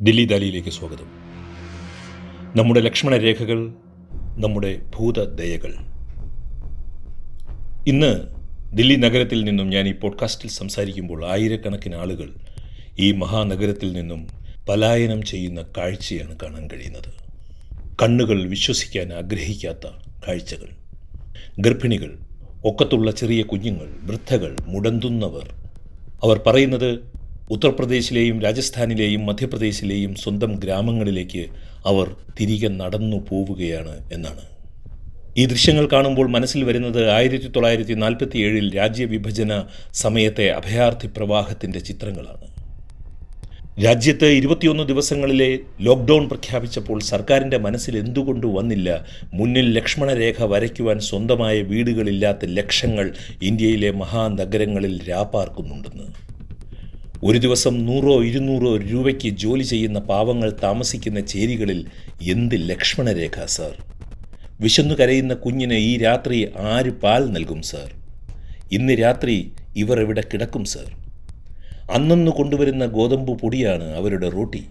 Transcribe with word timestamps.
ദില്ലി 0.00 0.24
ദാലിയിലേക്ക് 0.24 0.68
സ്വാഗതം. 0.68 1.06
നമ്മുടെ 2.56 2.80
ലക്ഷ്മണ 2.80 3.16
രേഖകൾ 3.16 3.72
നമ്മുടെ 4.36 4.82
ഭൂതദയകൾ. 4.94 5.74
ഇന്ന് 7.86 8.20
ദില്ലി 8.72 8.96
നഗരത്തിൽ 8.96 9.44
നിന്നും 9.44 9.70
ഞാൻ 9.70 9.88
ഈ 9.88 9.92
പോഡ്കാസ്റ്റിൽ 9.92 10.50
സംസാരിക്കുമ്പോൾ 10.50 11.32
ആയിരക്കണക്കിന് 11.32 11.94
ആളുകൾ 11.94 12.34
ഈ 12.98 13.12
മഹാനഗരത്തിൽ 13.12 13.92
നിന്നും 13.92 14.28
പലായനം 14.68 15.22
ചെയ്യുന്ന 15.22 15.64
കാഴ്ചയാണ് 15.76 16.36
കാണാൻ 16.42 16.68
കഴിയുന്നത്. 16.72 17.12
കണ്ണുകൾ 18.02 18.48
വിശ്വസിക്കാൻ 18.48 19.12
ആഗ്രഹിക്കാത്ത 19.12 19.90
കാഴ്ചകൾ. 20.28 20.68
ഗർഭിണികൾ 21.58 22.18
ഒക്കത്തുള്ള 22.64 23.10
ചെറിയ 23.10 23.42
കുഞ്ഞുങ്ങൾ 23.42 23.94
വൃദ്ധകൾ 24.02 24.56
മുടന്തുന്നവർ. 24.66 25.54
അവർ 26.22 26.40
പറയുന്നത് 26.46 27.17
ഉത്തർപ്രദേശിലെയും 27.50 28.42
രാജസ്ഥാനിലെയും 28.42 29.26
മധ്യപ്രദേശിലെയും 29.26 30.14
സ്വന്തം 30.14 30.52
ഗ്രാമങ്ങളിലേക്ക് 30.52 31.46
അവർ 31.86 32.16
തിരികെ 32.40 32.68
നടന്നു 32.68 33.16
പോവുകയാണ് 33.16 33.98
എന്നാണ്. 34.12 34.40
ഈ 35.38 35.46
ദൃശ്യങ്ങൾ 35.46 35.88
കാണുമ്പോൾ 35.92 36.28
മനസ്സിൽ 36.28 36.64
വരുന്നത് 36.64 37.10
ആയിരത്തി 37.10 37.48
തൊള്ളായിരത്തി 37.48 37.92
നാൽപ്പത്തി 37.92 38.38
ഏഴിൽ 38.38 38.76
രാജ്യവിഭജന 38.76 39.64
സമയത്തെ 39.92 40.50
അഭയാർത്ഥി 40.50 41.06
പ്രവാഹത്തിന്റെ 41.06 41.78
ചിത്രങ്ങളാണ്. 41.78 42.58
രാജ്യത്ത് 43.84 44.26
ഇരുപത്തിയൊന്ന് 44.26 44.84
ദിവസങ്ങളിലെ 44.84 45.58
ലോക്ക്ഡൗൺ 45.80 46.28
പ്രഖ്യാപിച്ചപ്പോൾ 46.28 47.00
സർക്കാരിന്റെ 47.00 47.58
മനസ്സിൽ 47.58 47.98
എന്തുകൊണ്ട് 47.98 48.46
വന്നില്ല? 48.46 49.06
മുന്നിൽ 49.34 49.72
ലക്ഷ്മണരേഖ 49.74 50.44
വരയ്ക്കുവാൻ 50.44 51.00
സ്വന്തമായ 51.00 51.62
വീടുകളില്ലാത്ത 51.62 52.38
ലക്ഷങ്ങൾ 52.44 53.12
ഇന്ത്യയിലെ 53.42 53.90
മഹാനഗരങ്ങളിൽ 53.90 55.08
രാപ്പാർക്കുന്നുണ്ടെന്ന് 55.08 55.87
ഒരു 57.24 57.38
ദിവസം 57.38 57.86
നൂറോ 57.86 58.22
ഇരുന്നൂറോ 58.22 58.76
രൂപയ്ക്ക് 58.76 59.28
ജോലി 59.28 59.62
ചെയ്യുന്ന 59.62 59.98
പാവങ്ങൾ 59.98 60.50
താമസിക്കുന്ന 60.62 61.20
ചേരികളിൽ 61.20 61.86
എന്ത് 62.22 62.70
ലക്ഷ്മണരേഖ 62.70 63.44
സർ? 63.44 63.72
വിശന്നു 64.60 64.94
കരയുന്ന 64.94 65.34
കുഞ്ഞിന് 65.34 65.72
ഈ 65.72 65.96
രാത്രി 65.96 66.52
ആര് 66.56 66.90
പാൽ 66.90 67.32
നൽകും 67.32 67.62
സർ? 67.62 67.88
ഇന്ന് 68.72 68.92
രാത്രി 68.92 69.52
ഇവർ 69.76 70.00
എവിടെ 70.00 70.20
കിടക്കും 70.20 70.64
സർ? 70.64 70.88
അന്നന്ന് 71.90 72.30
കൊണ്ടുവരുന്ന 72.30 72.86
ഗോതമ്പ് 72.86 73.42
പൊടിയാണ് 73.42 73.96
അവരുടെ 73.96 74.28
റോട്ടി. 74.28 74.66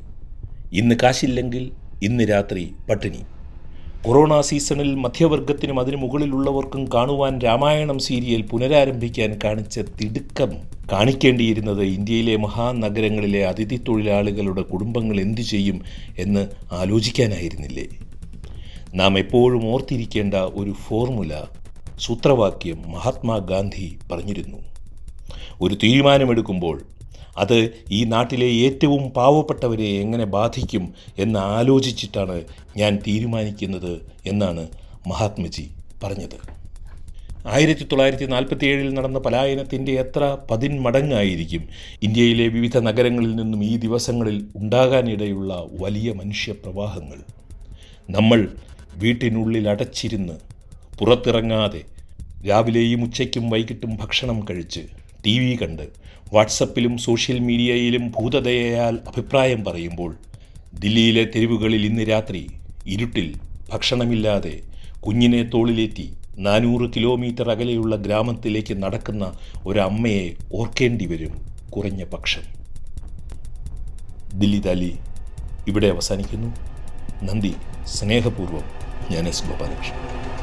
ഇന്ന് 0.74 0.96
കാശില്ലെങ്കിൽ 1.04 1.72
ഇന്ന് 2.04 2.24
രാത്രി 2.24 2.76
പട്ടിണി. 2.90 3.22
കൊറോണ 4.06 4.42
സീസണിൽ 4.42 4.96
മധ്യവർഗത്തിനും 4.96 5.80
അതിനു 5.80 5.98
മുകളിലുള്ളവർക്കും 5.98 6.90
കാണുവാൻ 6.94 7.40
രാമായണം 7.40 8.00
സീരിയൽ 8.00 8.42
പുനരാരംഭിക്കാൻ 8.42 9.40
കാണിച്ച 9.44 9.80
തിടുക്കം 9.80 10.52
കാണിക്കേണ്ടിയിരുന്നത് 10.92 11.84
ഇന്ത്യയിലെ 11.84 12.36
മഹാനഗരങ്ങളിലെ 12.36 13.46
അതിഥി 13.46 13.76
തൊഴിലാളികളുടെ 13.88 14.62
കുടുംബങ്ങൾ 14.62 15.22
എന്തു 15.22 15.42
ചെയ്യും 15.42 15.82
എന്ന് 16.18 16.48
ആലോചിക്കാനായിരുന്നില്ലേ? 16.72 17.88
നാം 18.96 19.20
എപ്പോഴും 19.20 19.66
ഓർത്തിരിക്കേണ്ട 19.74 20.34
ഒരു 20.34 20.72
ഫോർമുല 20.72 21.44
സൂത്രവാക്യം 22.00 22.92
മഹാത്മാഗാന്ധി 22.92 23.98
പറഞ്ഞിരുന്നു. 24.12 24.58
ഒരു 25.62 25.76
തീരുമാനമെടുക്കുമ്പോൾ 25.84 26.82
അത് 27.38 27.58
ഈ 27.92 28.04
നാട്ടിലെ 28.04 28.50
ഏറ്റവും 28.66 29.04
പാവപ്പെട്ടവരെ 29.10 29.90
എങ്ങനെ 30.02 30.26
ബാധിക്കും 30.26 30.86
എന്ന് 31.18 31.40
ആലോചിച്ചിട്ടാണ് 31.40 32.38
ഞാൻ 32.78 32.94
തീരുമാനിക്കുന്നത് 33.08 33.94
എന്നാണ് 34.26 34.64
മഹാത്മജി 35.08 35.66
പറഞ്ഞത്. 36.04 36.38
ആയിരത്തി 37.46 37.84
തൊള്ളായിരത്തി 37.84 38.26
നാൽപ്പത്തി 38.26 38.66
ഏഴിൽ 38.66 38.90
നടന്ന 38.94 39.20
പലായനത്തിന്റെ 39.20 39.92
എത്ര 39.94 40.38
പതിന്മടങ്ങായിരിക്കും 40.50 41.64
ഇന്ത്യയിലെ 42.04 42.48
വിവിധ 42.48 42.78
നഗരങ്ങളിൽ 42.78 43.36
നിന്നും 43.36 43.64
ഈ 43.64 43.74
ദിവസങ്ങളിൽ 43.78 44.38
ഉണ്ടാകാനിടയുള്ള 44.56 45.52
വലിയ 45.80 46.12
മനുഷ്യപ്രവാഹങ്ങൾ 46.12 47.20
നമ്മൾ 48.10 48.42
വീട്ടിനുള്ളിൽ 48.96 49.70
അടച്ചിരുന്ന് 49.70 50.36
പുറത്തിറങ്ങാതെ 51.00 51.82
രാവിലെയും 52.48 53.04
ഉച്ചയ്ക്കും 53.04 53.50
വൈകിട്ടും 53.50 53.92
ഭക്ഷണം 53.98 54.40
കഴിച്ച് 54.50 54.84
ടി 55.26 55.40
വി 55.40 55.56
കണ്ട് 55.62 55.88
വാട്സപ്പിലും 56.34 56.98
സോഷ്യൽ 56.98 57.40
മീഡിയയിലും 57.40 58.12
ഭൂതദയയാൽ 58.12 58.96
അഭിപ്രായം 59.08 59.64
പറയുമ്പോൾ 59.64 60.16
ദില്ലിയിലെ 60.74 61.24
തെരുവുകളിൽ 61.36 61.86
ഇന്ന് 61.86 62.10
രാത്രി 62.10 62.48
ഇരുട്ടിൽ 62.88 63.36
ഭക്ഷണമില്ലാതെ 63.74 64.60
കുഞ്ഞിനെ 65.00 65.44
തോളിലേറ്റി 65.44 66.14
നാനൂറ് 66.38 66.90
കിലോമീറ്റർ 66.96 67.52
അകലെയുള്ള 67.52 67.96
ഗ്രാമത്തിലേക്ക് 67.96 68.84
നടക്കുന്ന 68.84 69.34
ഒരമ്മയെ 69.66 70.34
ഓർക്കേണ്ടി 70.54 71.06
വരും 71.06 71.34
കുറഞ്ഞ 71.70 72.04
പക്ഷം. 72.04 72.42
ദില്ലി 74.40 74.60
താലി 74.60 74.94
ഇവിടെ 75.68 75.88
അവസാനിക്കുന്നു. 75.88 76.48
നന്ദി. 77.24 77.54
സ്നേഹപൂർവം 77.86 78.64
ഞാൻ 79.12 79.28
എസ് 79.28 79.44
ഗോപാലകൃഷ്ണൻ. 79.44 80.37